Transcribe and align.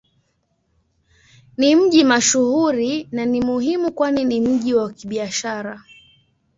Ni 1.57 1.75
mji 1.75 2.03
mashuhuri 2.03 3.07
na 3.11 3.25
ni 3.25 3.41
muhimu 3.41 3.91
kwani 3.91 4.25
ni 4.25 4.41
mji 4.41 4.73
wa 4.73 4.93
Kibiashara. 4.93 5.81